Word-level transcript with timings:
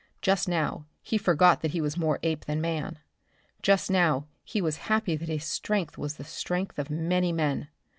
Just 0.23 0.47
now 0.49 0.87
he 1.03 1.15
forgot 1.19 1.61
that 1.61 1.73
he 1.73 1.79
was 1.79 1.95
more 1.95 2.17
ape 2.23 2.45
than 2.45 2.59
man. 2.59 2.97
Just 3.61 3.91
now 3.91 4.25
he 4.43 4.59
was 4.59 4.77
happy 4.89 5.15
that 5.15 5.29
his 5.29 5.45
strength 5.45 5.95
was 5.95 6.15
the 6.15 6.23
strength 6.23 6.79
of 6.79 6.89
many 6.89 7.31
men. 7.31 7.67